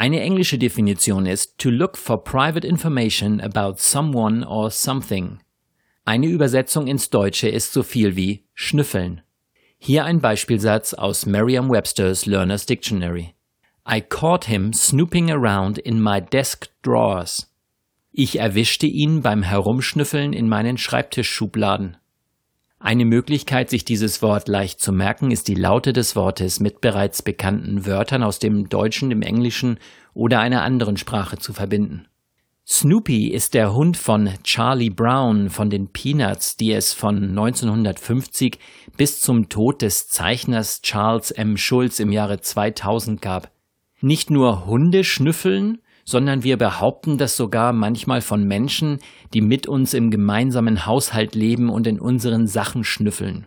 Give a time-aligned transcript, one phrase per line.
[0.00, 5.40] Eine englische Definition ist to look for private information about someone or something.
[6.06, 9.20] Eine Übersetzung ins Deutsche ist so viel wie schnüffeln.
[9.76, 13.34] Hier ein Beispielsatz aus Merriam-Webster's Learner's Dictionary.
[13.86, 17.52] I caught him snooping around in my desk drawers.
[18.10, 21.98] Ich erwischte ihn beim Herumschnüffeln in meinen Schreibtischschubladen.
[22.82, 27.20] Eine Möglichkeit, sich dieses Wort leicht zu merken, ist die Laute des Wortes mit bereits
[27.20, 29.78] bekannten Wörtern aus dem Deutschen, dem Englischen
[30.14, 32.06] oder einer anderen Sprache zu verbinden.
[32.66, 38.58] Snoopy ist der Hund von Charlie Brown von den Peanuts, die es von 1950
[38.96, 41.58] bis zum Tod des Zeichners Charles M.
[41.58, 43.50] Schulz im Jahre 2000 gab.
[44.00, 48.98] Nicht nur Hunde schnüffeln, sondern wir behaupten das sogar manchmal von Menschen,
[49.32, 53.46] die mit uns im gemeinsamen Haushalt leben und in unseren Sachen schnüffeln.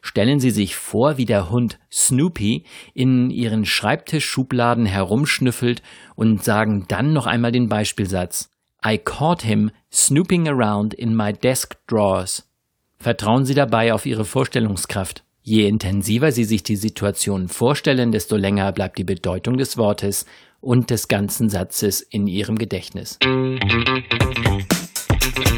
[0.00, 5.82] Stellen Sie sich vor, wie der Hund Snoopy in Ihren Schreibtischschubladen herumschnüffelt
[6.14, 8.48] und sagen dann noch einmal den Beispielsatz
[8.82, 12.48] I caught him snooping around in my desk drawers.
[12.96, 15.22] Vertrauen Sie dabei auf Ihre Vorstellungskraft.
[15.42, 20.24] Je intensiver Sie sich die Situation vorstellen, desto länger bleibt die Bedeutung des Wortes
[20.60, 23.18] und des ganzen Satzes in Ihrem Gedächtnis.